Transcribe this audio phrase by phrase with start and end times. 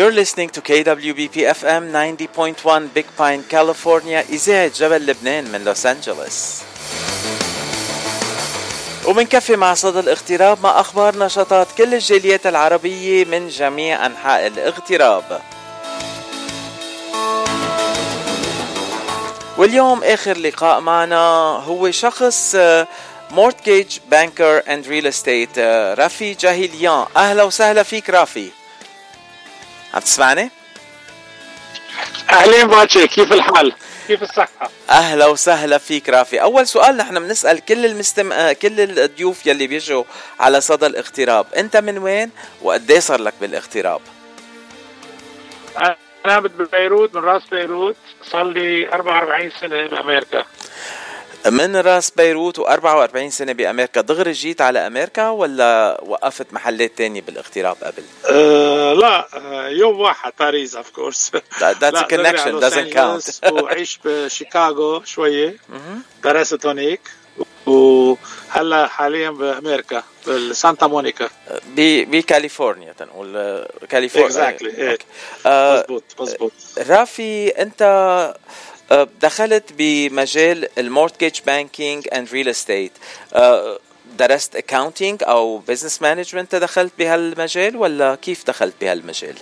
[0.00, 4.24] You're listening to KWBP FM 90.1 Big Pine, California.
[4.30, 6.62] إذاعة جبل لبنان من لوس أنجلوس
[9.06, 15.40] ومنكفي مع صدى الاغتراب مع أخبار نشاطات كل الجاليات العربية من جميع أنحاء الاغتراب.
[19.58, 21.18] واليوم آخر لقاء معنا
[21.66, 22.56] هو شخص
[23.30, 25.58] mortgage banker and real estate
[25.98, 27.06] رافي جاهليان.
[27.16, 28.50] أهلا وسهلا فيك رافي
[29.94, 30.50] عم تسمعني؟
[32.30, 33.72] أهلين باتشي كيف الحال؟
[34.06, 39.46] كيف الصحة؟ أهلا وسهلا فيك رافي، أول سؤال نحن بنسأل كل المستم آه، كل الضيوف
[39.46, 40.04] يلي بيجوا
[40.40, 42.30] على صدى الاغتراب، أنت من وين؟
[42.62, 44.00] وقد إيه صار لك بالاغتراب؟
[46.26, 50.44] أنا ببيروت من راس بيروت صار لي 44 سنة بأمريكا
[51.46, 57.76] من راس بيروت و44 سنة بأمريكا؟ دغري جيت على أمريكا ولا وقفت محلات تانية بالاغتراب
[57.82, 63.52] قبل؟ أه لا أه يوم واحد باريس of course That's a connection doesn't count.
[63.52, 65.56] وعيش بشيكاغو شوية.
[66.24, 67.00] درست هونيك
[67.66, 71.28] وهلا حاليا بأمريكا بسانتا مونيكا.
[71.76, 74.26] بكاليفورنيا تنقول كاليفورنيا.
[74.26, 74.98] exactly
[75.46, 77.82] مضبوط مضبوط رافي أنت
[79.20, 82.92] دخلت بمجال ال mortgage banking and real estate
[84.18, 89.34] درست accounting أو business management دخلت بهالمجال ولا كيف دخلت بهالمجال؟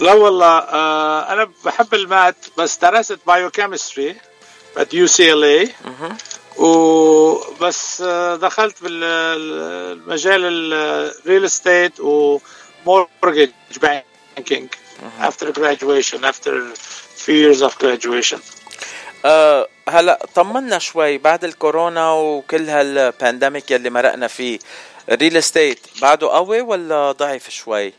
[0.00, 4.16] لا والله آه أنا بحب ال math بس درست biochemistry
[4.76, 5.68] at UCLA
[6.58, 8.02] وبس
[8.40, 13.50] دخلت بالمجال ال real estate و mortgage
[13.82, 14.68] banking
[15.20, 16.52] after graduation after
[17.16, 18.38] few years of graduation.
[19.24, 24.58] أه هلا طمنا شوي بعد الكورونا وكل هال pandemic يلي مرقنا فيه.
[25.10, 27.92] ال real estate بعده قوي ولا ضعف شوي؟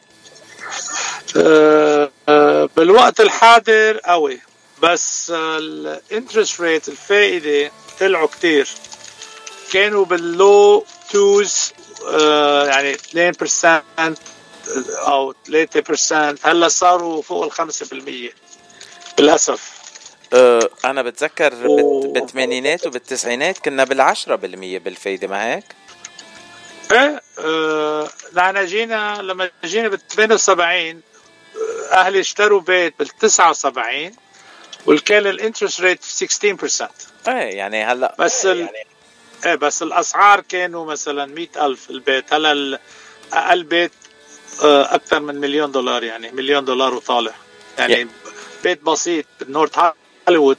[1.37, 4.39] أه أه بالوقت الحاضر قوي
[4.83, 8.67] بس ال interest rate الفائدة طلعوا كتير.
[9.73, 11.73] كانوا بال low twos
[12.07, 14.13] آه يعني 2%
[15.07, 17.71] أو 3% هلا صاروا فوق ال
[18.31, 18.31] 5%
[19.19, 19.71] للأسف
[20.33, 21.53] أه أنا بتذكر
[22.13, 25.63] بالثمانينات وبالتسعينات كنا بالعشرة بالمية بالفايدة ما هيك؟
[26.91, 31.01] إيه أه نحن جينا لما جينا بال 78
[31.91, 34.11] أهلي اشتروا بيت بال 79
[34.87, 36.83] وكان ال interest rate 16%
[37.27, 38.45] إيه يعني هلا بس.
[38.45, 38.69] يعني...
[39.45, 42.79] إيه بس الأسعار كانوا مثلا 100000 البيت هلأ
[43.33, 43.91] أقل بيت
[44.63, 47.31] آه، أكثر من مليون دولار يعني مليون دولار وطالع
[47.77, 48.24] يعني yeah.
[48.65, 49.79] بيت بسيط بنورث
[50.27, 50.57] هوليوود.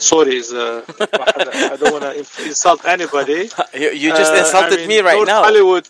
[0.00, 0.82] Sorry is uh,
[1.72, 2.12] I don't want to
[2.50, 3.40] insult anybody.
[3.82, 5.42] You, you just uh, insulted I mean, me right North now.
[5.48, 5.84] Hollywood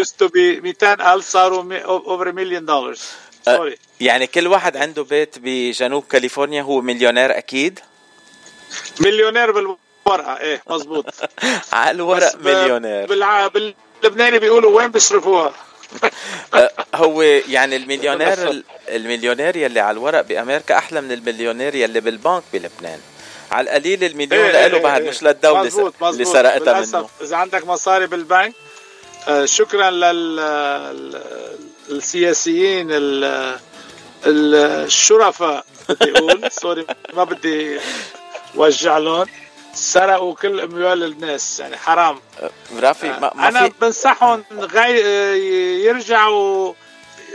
[0.00, 1.64] used to be 200000 صاروا
[2.06, 3.00] over a million dollars.
[3.44, 3.74] Sorry.
[3.74, 7.80] uh, يعني كل واحد عنده بيت بجنوب كاليفورنيا هو مليونير أكيد؟
[9.00, 10.38] مليونير بالورقة.
[10.40, 11.06] إيه مزبوط
[11.72, 13.06] على الورق مليونير.
[13.06, 13.46] بالع...
[13.46, 15.52] باللبناني بيقولوا وين بيصرفوها؟
[16.94, 23.00] هو يعني المليونير المليونير يلي على الورق بأمريكا أحلى من المليونير يلي بالبنك بلبنان.
[23.52, 25.10] على القليل المليون إيه له إيه بعد إيه.
[25.10, 27.08] مش للدولة مزبوط مزبوط اللي سرقتها منه.
[27.22, 28.52] إذا عندك مصاري بالبنك
[29.28, 29.90] آه شكرا
[31.90, 32.88] للسياسيين
[34.26, 37.78] الشرفاء بدي أقول sorry ما بدي
[38.54, 39.26] وجع لهم
[39.74, 42.20] سرقوا كل أموال الناس يعني حرام.
[42.76, 43.72] رافي ما, ما أنا في...
[43.80, 45.00] بنصحهم غي...
[45.84, 46.74] يرجعوا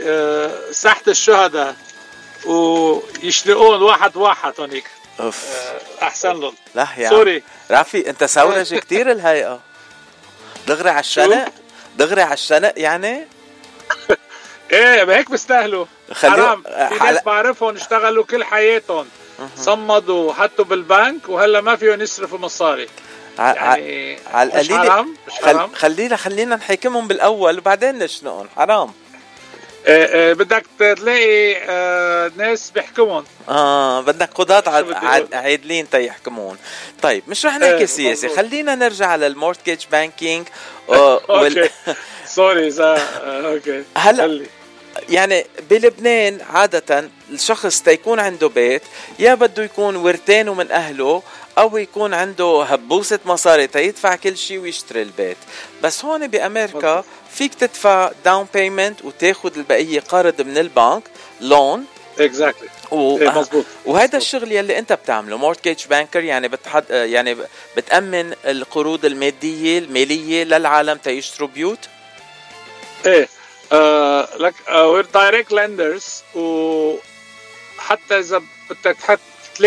[0.02, 1.76] آه، ساحة الشهداء
[2.46, 4.84] ويشنقون واحد واحد هونيك.
[5.20, 5.44] أوف.
[5.44, 6.54] آه، أحسن لهم.
[6.74, 9.60] لا يا sorry رافي أنت ثورجي كثير الهيئة.
[10.66, 11.52] دغري على الشنق
[11.96, 13.26] دغري على الشنق يعني؟
[14.72, 15.86] إيه هيك بيستاهلوا.
[16.12, 16.62] حرام.
[16.62, 19.08] في ناس بعرفهم اشتغلوا كل حياتهم.
[19.56, 22.88] صمدوا حطوا بالبنك وهلا ما فيهم يصرفوا مصاري.
[23.38, 25.68] يعني على القليل مش حرام مش حرام.
[25.68, 25.76] خل...
[25.76, 28.48] خلينا خلينا نحاكمهم بالأول وبعدين نشنقهم.
[28.56, 28.92] حرام.
[29.86, 34.84] إيه إيه بدك تلاقي آه ناس بيحكمون آه بدك قضاة
[35.32, 36.56] عادلين تيحكمون
[37.02, 40.46] طيب مش رح نحكي إيه سياسي خلينا نرجع على ال mortgage banking.
[40.88, 41.70] Okay.
[42.26, 43.84] Sorry okay.
[43.96, 44.46] هلا
[45.08, 48.82] يعني بلبنان عادة الشخص تيكون عنده بيت
[49.18, 51.22] يا بده يكون ورثانه من أهله
[51.58, 55.36] أو يكون عنده هبوسة مصاري تيدفع كل شيء ويشتري البيت.
[55.82, 57.04] بس هون بأمريكا
[57.34, 61.02] فيك تدفع down payment وتاخذ البقية قرض من البنك
[61.40, 61.84] loan
[62.18, 63.18] exactly و...
[63.18, 63.46] إيه
[63.86, 67.36] وهذا الشغل يلي أنت بتعمله mortgage banker يعني بتحد يعني
[67.76, 71.78] بتأمن القروض المادية المالية للعالم تيشتروا بيوت؟
[73.06, 73.28] إيه.
[73.72, 79.18] آه لك we're direct lenders وحتى إذا بدك تحط
[79.58, 79.62] 3%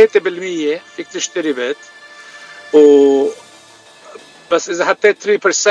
[0.95, 1.77] فيك تشتري بيت.
[2.73, 3.27] و
[4.51, 5.69] بس إذا حطيت 3%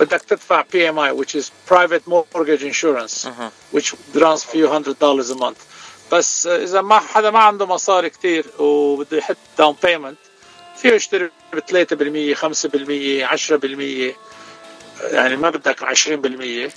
[0.00, 3.50] بدك تدفع PMI which is private mortgage insurance uh-huh.
[3.76, 5.58] which runs few hundred dollars a month.
[6.12, 10.18] بس إذا ما حدا ما عنده مصاري كتير وبده يحط down payment
[10.76, 14.14] فيه يشتري ب 3% 5% 10%
[15.02, 16.72] يعني ما بدك 20%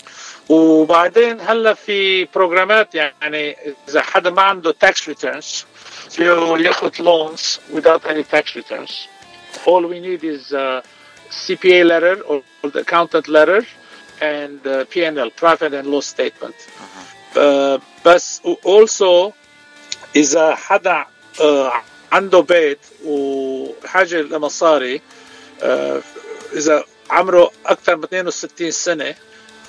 [0.50, 3.58] وبعدين هلا في بروجرامات يعني
[3.90, 5.66] اذا حدا ما عنده tax returns
[6.10, 9.08] فيه ياخذ loans without any tax returns
[9.66, 10.84] all we need is a
[11.30, 13.66] CPA letter or the accountant letter
[14.22, 16.56] and uh, PNL profit and loss statement
[17.36, 19.34] uh, بس also
[20.16, 21.06] اذا حدا
[21.38, 21.74] uh,
[22.12, 25.02] عنده بيت وحاجه لمصاري
[25.60, 25.64] uh,
[26.54, 29.16] اذا عمره أكثر من 62 سنة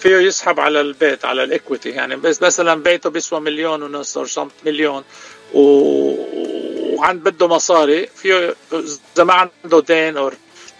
[0.00, 5.04] فيه يسحب على البيت على الايكويتي يعني بس مثلا بيته بيسوى مليون ونص أو مليون
[5.54, 5.60] و...
[6.96, 10.30] وعند بده مصاري فيه إذا ما عنده دين أو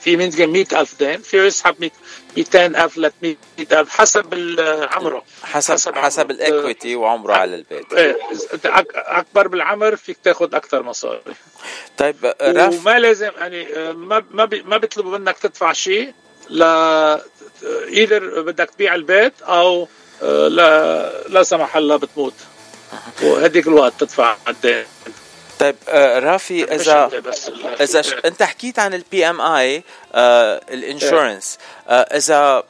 [0.01, 1.91] في من 100000 دين فيه يسحب
[2.37, 4.35] 200000 ل 300000 حسب
[4.91, 5.25] عمره.
[5.43, 7.93] حسب حسب, حسب الايكويتي وعمره على البيت.
[7.93, 8.17] إيه
[8.95, 11.21] أكبر بالعمر فيك تاخذ أكثر مصاري.
[11.99, 16.15] طيب رف وما لازم يعني ما ما ما بيطلبوا منك تدفع شيء.
[16.51, 17.23] لا
[17.89, 19.89] ايذر بدك تبيع البيت أو
[20.23, 22.35] آه، لا لا سمح الله بتموت.
[23.23, 24.85] وهديك الوقت تدفع الدين
[25.61, 27.11] طيب آه، رافي إذا
[27.81, 28.15] إذا ش...
[28.25, 29.83] أنت حكيت عن ال PMI ال
[30.15, 32.65] insurance إذا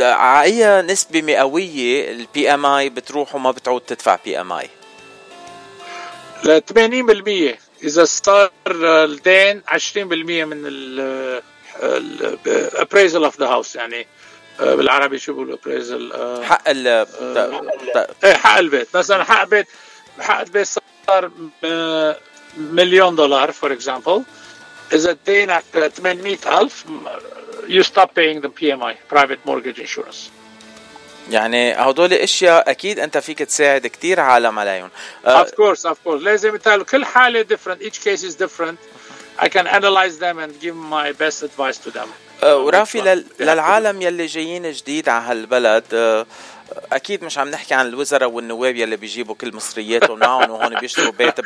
[0.00, 4.70] على أي نسبة مئوية ال PMI بتروح وما بتعود تدفع PMI
[6.44, 6.60] ل
[7.54, 11.42] 80% إذا صار الدين 20% من ال
[11.82, 14.06] ال appraisal of the house يعني
[14.60, 18.96] آه، بالعربي شو بيقولوا؟ appraisal آه، حق ال آه، إيه حق البيت.
[18.96, 19.66] مثلا حق بيت
[20.20, 21.30] حق البيت صار
[22.56, 24.22] مليون دولار for example
[24.92, 25.62] اذا الدين
[25.96, 26.84] 800000
[27.68, 30.30] you stop paying the PMI private mortgage insurance.
[31.30, 34.90] يعني هدول إشياء أكيد أنت فيك تساعد كثير عالم عليهم.
[35.26, 36.56] of course of course لازم
[36.90, 38.76] كل حالة different each case is different.
[39.38, 42.08] I can analyze them and give my best advice to them.
[42.42, 46.26] أه، ورافي للعالم يلي جايين جديد على هالبلد أه،
[46.92, 51.40] أكيد مش عم نحكي عن الوزراء والنواب يلي بيجيبوا كل مصرياتهم معهم وهون بيشتروا بيت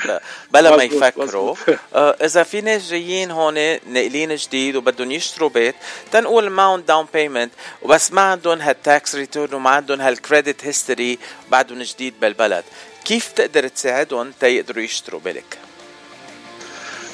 [0.53, 1.55] بلا ما يفكروا
[1.95, 3.55] أه، إذا في ناس جايين هون
[3.87, 5.75] ناقلين جديد وبدهم يشتروا بيت
[6.13, 7.53] تنقول معهم down payment
[7.83, 11.19] وبس ما عندهم هال tax return وما عندهم هال credit history
[11.51, 12.65] بعدهم جديد بالبلد
[13.05, 15.59] كيف تقدر تساعدهم تيقدروا يشتروا بالك؟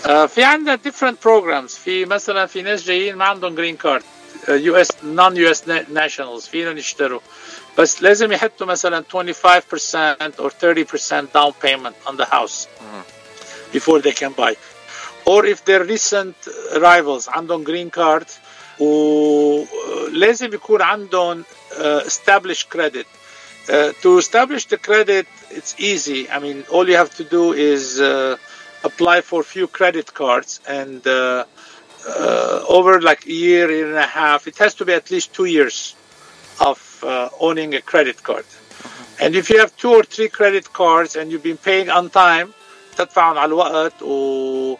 [0.05, 4.03] آه، في عندنا different programs في مثلا في ناس جايين ما عندهم جرين كارد
[4.49, 7.19] يو اس نون يو اس ناشونالز فيهم يشتروا
[7.77, 9.15] بس لازم يحطوا مثلا 25%
[10.39, 12.67] or 30% down payment on the house
[13.73, 14.55] before they can buy
[15.25, 16.35] or if they're recent
[16.75, 18.27] arrivals عندهم green card
[18.79, 23.05] ولازم يكون عندهم uh, established credit
[23.67, 28.01] uh, to establish the credit it's easy I mean all you have to do is
[28.01, 28.37] uh,
[28.83, 31.45] apply for a few credit cards and uh,
[32.07, 35.33] uh, over like a year, year and a half, it has to be at least
[35.33, 35.95] two years
[36.59, 38.43] of uh, owning a credit card.
[38.45, 39.23] Mm-hmm.
[39.23, 42.53] And if you have two or three credit cards and you've been paying on time
[42.97, 44.77] تدفعهم على الوقت و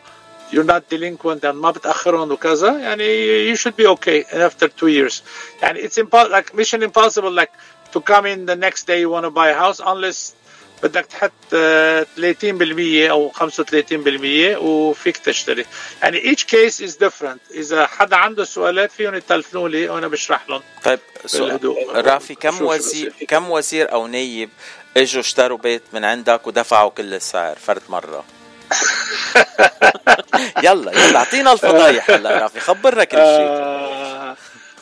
[0.51, 5.23] you're not delinquent and ما بتأخرهم وكذا يعني you should be okay after two years
[5.61, 7.51] يعني it's impossible like mission impossible like
[7.91, 10.33] to come in the next day you want to buy a house unless
[10.82, 15.66] بدك تحط 30% آه، أو 35% وفيك تشتري.
[16.02, 17.54] يعني each case is different.
[17.54, 20.62] إذا حدا عنده سؤالات فيهم يتلفنوا لي وأنا بشرح لهم.
[20.84, 24.50] طيب سؤال رافي كم وزير كم وزير أو نايب
[24.96, 28.24] إجوا اشتروا بيت من عندك ودفعوا كل السعر؟ فرد مرة.
[30.64, 33.77] يلا يلا أعطينا الفضايح هلا رافي خبرنا كل شيء آه،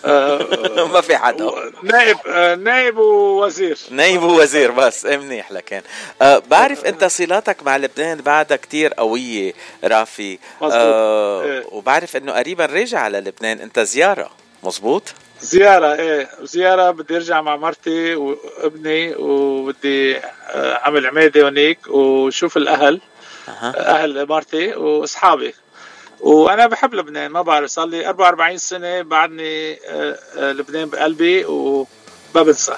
[0.92, 1.50] ما في حدا.
[1.82, 5.80] نائب آه، نائب ووزير نائب ووزير بس إيه منيح لكن.
[6.22, 9.52] أه بعرف أنت صلاتك مع لبنان بعدها كتير قوية
[9.84, 10.38] رافي.
[10.62, 11.64] أه إيه.
[11.72, 14.30] وبعرف إنه قريبا راجع على لبنان أنت زيارة
[14.62, 15.02] مزبوط
[15.40, 16.28] زيارة إيه.
[16.42, 20.20] زيارة بدي أرجع مع مرتي وابني وبدي
[20.54, 23.00] أعمل عمادة هونيك وشوف الأهل
[23.48, 23.52] أه.
[23.70, 25.54] أهل مرتي وأصحابي.
[26.20, 31.87] وأنا بحب لبنان ما بعرف صار لي 44 سنة بعدني آه، آه، لبنان بقلبي وما
[32.35, 32.76] بنسى.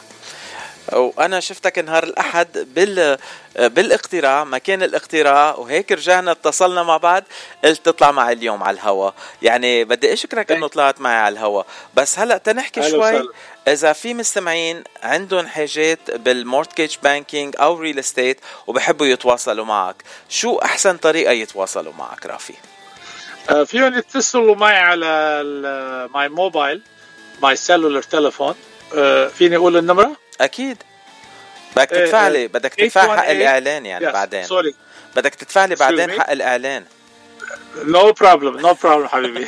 [0.93, 3.19] وأنا شفتك نهار الأحد بال
[3.57, 7.25] بالإقتراع مكان الإقتراع وهيك رجعنا اتصلنا مع بعض
[7.65, 9.11] قلت تطلع معي اليوم على الهوا.
[9.43, 11.63] يعني بدي أشكرك إنه طلعت معي على الهوا.
[11.95, 13.29] بس هلأ تنحكي شوي
[13.69, 19.97] إذا في مستمعين عندهم حاجات بال mortgage banking أو real estate وبحبوا يتواصلوا معك
[20.29, 22.55] شو أحسن طريقة يتواصلوا معك رافي؟
[23.67, 26.83] فيهم يتصلوا معي على my mobile
[27.43, 28.55] my cellular telephone
[29.39, 30.83] فيني أقول النمرة؟ أكيد.
[31.77, 34.45] بدك إيه، تدفع لي بدك تدفع حق الإعلان يعني بعدين.
[34.45, 34.75] سوري
[35.17, 36.85] بدك تدفع لي بعدين حق الإعلان.
[37.77, 39.47] no problem no problem حبيبي.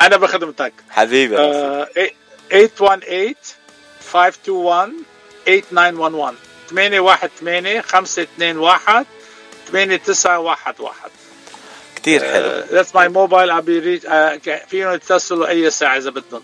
[0.00, 3.34] أنا بخدمتك حبيبي 818
[4.12, 5.04] 521
[5.46, 6.36] 8911
[6.70, 9.06] 818 521
[9.66, 11.10] 8911
[12.02, 12.64] كثير حلو.
[12.72, 14.02] that's my mobile ابي ريت
[14.68, 16.42] فيهم يتصلوا أي ساعة إذا بدهم.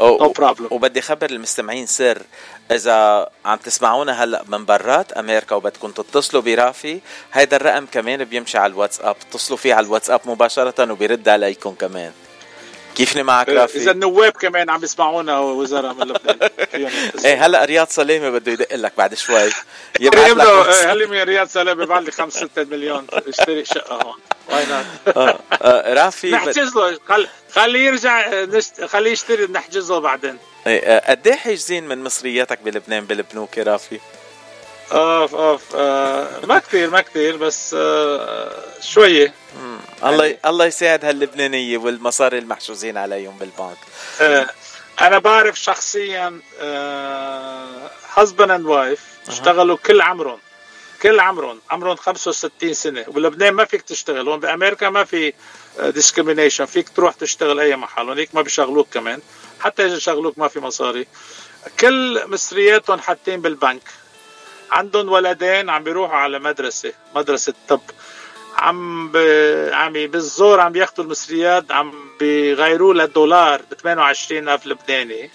[0.00, 2.22] no problem وبدي خبر المستمعين سر.
[2.70, 7.00] إذا عم تسمعونا هلأ من برات أمريكا وبدكم تتصلوا برافي
[7.32, 9.16] هيدا الرقم كمان بيمشي على الواتساب.
[9.30, 12.12] اتصلوا فيه على الواتساب مباشرة وبيرد عليكم كمان.
[12.96, 16.50] كيفني معك إيه، رافي؟ إذا النواب كمان عم بيسمعونا وزراء من لبنان.
[17.24, 19.50] إيه هلأ رياض سلامه بده يدق لك بعد شوي.
[20.00, 23.06] يبعث لك إيه، هل من رياض سلامه يبعث لي 5 6 مليون.
[23.12, 24.14] اشتري شقة هون.
[24.48, 24.64] واي
[25.06, 26.98] آه، آه، رافي نحجز له
[27.52, 28.84] خليه يرجع نشت...
[28.84, 30.38] خليه يشتري نحجزه بعدين.
[30.66, 34.00] إيه قد إيه حاجزين من مصرياتك بلبنان بالبنوك يا رافي؟
[34.92, 39.34] أوف أوف آه ما كثير ما كثير بس آه شوية.
[40.04, 43.76] الله يعني الله يساعد هاللبنانية والمصاري المحجوزين عليهم بالبنك.
[44.20, 44.46] آه
[45.00, 46.40] أنا بعرف شخصيا
[48.14, 50.38] husband and wife اشتغلوا كل عمرهم.
[51.02, 53.04] كل عمرهم عمرهم 65 سنة.
[53.08, 55.32] وبلبنان ما فيك تشتغل هون بأمريكا ما في
[55.80, 59.20] discrimination فيك تروح تشتغل أي محل هونيك ما بيشغلوك كمان.
[59.60, 61.06] حتى إذا شغلوك ما في مصاري.
[61.80, 63.82] كل مصرياتهم حاطين بالبنك.
[64.70, 67.80] عندهم ولدين عم بيروحوا على مدرسة مدرسة طب.
[68.56, 69.16] عم ب...
[69.72, 75.30] عم بالزور عم بياخذوا المصريات عم بيغيروا للدولار ب 28 ألف لبناني.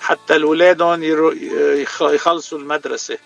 [0.00, 1.32] حتى الاولادهم يرو...
[2.00, 3.14] يخلصوا المدرسة.
[3.14, 3.18] آه،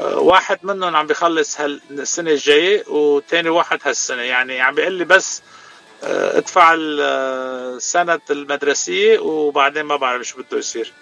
[0.00, 4.22] واحد منهم عم بيخلص هالسنه الجاية وثاني واحد هالسنة.
[4.22, 5.42] يعني عم بيقول لي بس
[6.04, 10.92] آه، ادفع السنة المدرسية وبعدين ما بعرف شو بده يصير.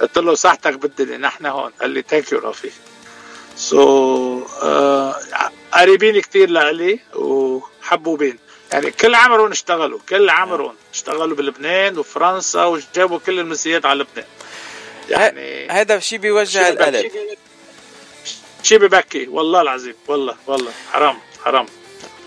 [0.00, 1.72] قلت له صحتك بدي نحن هون.
[1.80, 2.70] قال لي thank you رافي
[3.56, 4.44] so
[5.72, 8.38] قريبين كثير لإلي وحبوبين.
[8.72, 14.26] يعني كل عمرهم اشتغلوا كل عمرهم اشتغلوا بلبنان وفرنسا وجابوا كل المسيات على لبنان.
[15.08, 17.10] يعني هذا شيء بيوجع القلب
[18.62, 19.26] شيء ببكي.
[19.28, 20.72] والله العظيم والله والله.
[20.92, 21.66] حرام حرام.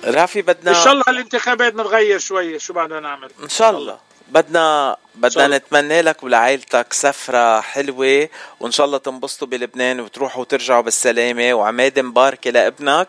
[0.03, 3.97] رافي بدنا إن شاء الله الانتخابات نتغير شوي شو بدنا نعمل؟ إن شاء الله.
[4.29, 11.53] بدنا بدنا نتمنى لك ولعائلتك سفرة حلوة وإن شاء الله تنبسطوا بلبنان وتروحوا وترجعوا بالسلامة.
[11.53, 13.07] وعماد مباركة لابنك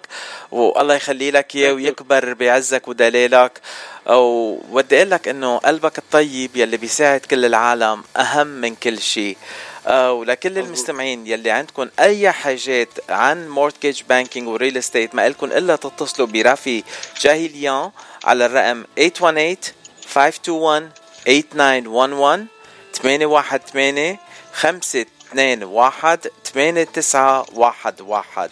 [0.50, 3.60] والله يخلي لك إياه ويكبر بعزك ودلالك.
[4.06, 9.36] وودي أقول لك إنه قلبك الطيب يلي بيساعد كل العالم أهم من كل شيء.
[9.86, 15.46] آه، ولكل المستمعين يلي عندكم أي حاجات عن mortgage banking و real estate ما لكم
[15.46, 16.84] إلا تتصلوا برافي
[17.20, 17.90] جاهليان
[18.24, 19.72] على الرقم 818
[20.14, 20.90] 521
[21.26, 22.46] 8911
[22.92, 24.16] 818
[24.52, 28.50] 521 8911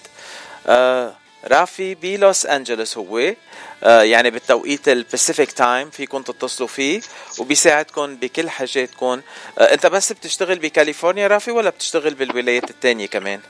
[0.66, 1.14] آه
[1.48, 3.34] رافي بلوس أنجلوس هو.
[3.84, 7.00] آه، يعني بالتوقيت ال Pacific time فيكم تتصلوا فيه
[7.38, 9.20] وبيساعدكم بكل حاجاتكم.
[9.58, 13.40] آه، أنت بس بتشتغل بكاليفورنيا رافي ولا بتشتغل بالولايات الثانية كمان؟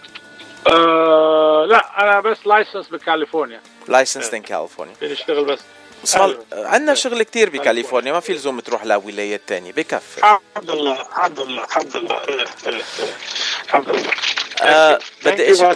[0.66, 3.60] أه لا أنا بس licensed بكاليفورنيا.
[3.88, 5.58] licensed in كاليفورنيا بنشتغل بس.
[6.04, 6.38] صال...
[6.52, 9.72] عندنا شغل كتير بكاليفورنيا ما في لزوم تروح لولايات تانية.
[9.72, 10.18] بكفي.
[10.18, 12.20] الحمد لله الحمد لله الحمد لله.
[13.64, 14.10] الحمد لله
[14.62, 14.98] آه.
[15.24, 15.74] بدي و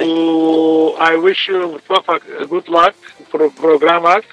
[0.00, 1.80] I wish you
[2.52, 2.94] good luck
[3.32, 4.24] في program ك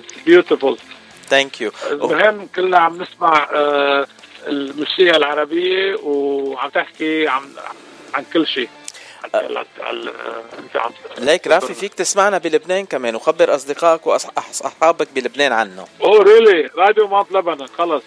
[0.00, 0.76] it's beautiful.
[1.28, 4.08] thank you المهم كلنا عم نسمع uh,
[4.46, 7.42] الموسيقى العربية وعم تحكي عن
[8.14, 8.68] عن كل شيء.
[11.18, 15.86] ليك رافي فيك تسمعنا بلبنان كمان وخبر أصدقائك واصحابك بلبنان عنه.
[16.00, 18.02] oh really راديو مونت لبنان خلص.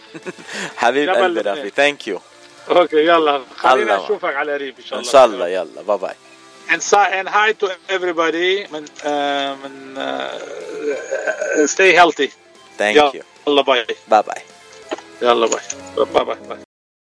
[0.78, 2.20] حبيب قلبي رافي thank you
[2.70, 5.08] okay يلا خلينا نشوفك على قريب إن شاء الله.
[5.08, 6.16] إن شاء الله يلا bye bye
[6.70, 12.30] and, and hi to everybody من, uh, من uh, stay healthy
[12.78, 14.42] thank you يلا bye bye bye
[15.22, 15.62] يلا bye
[15.98, 16.69] bye bye